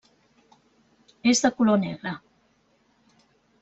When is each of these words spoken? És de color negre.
És 1.33 1.43
de 1.45 1.53
color 1.59 1.81
negre. 1.87 2.19